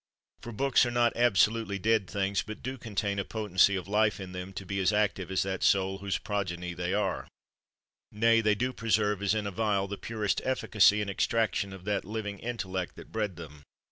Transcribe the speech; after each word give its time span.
For 0.41 0.51
books 0.51 0.83
are 0.83 0.89
not 0.89 1.15
absolutely 1.15 1.77
dead 1.77 2.09
things, 2.09 2.41
but 2.41 2.63
do 2.63 2.79
contain 2.79 3.19
a 3.19 3.23
potency 3.23 3.75
of 3.75 3.87
life 3.87 4.19
in 4.19 4.31
them 4.31 4.51
to 4.53 4.65
be 4.65 4.79
as 4.79 4.91
active 4.91 5.29
as 5.29 5.43
that 5.43 5.61
soul 5.61 5.91
was 5.91 6.01
whose 6.01 6.17
progeny 6.17 6.73
they 6.73 6.91
are; 6.91 7.27
nay, 8.11 8.41
they 8.41 8.55
do 8.55 8.73
preserve 8.73 9.21
as 9.21 9.35
in 9.35 9.45
a 9.45 9.51
vial 9.51 9.87
the 9.87 9.99
purest 9.99 10.41
efficacy 10.43 11.01
and 11.01 11.09
extraction 11.11 11.71
of 11.71 11.85
that 11.85 12.03
living 12.03 12.39
intellect 12.39 12.95
that 12.95 13.11
bred 13.11 13.35
them. 13.35 13.61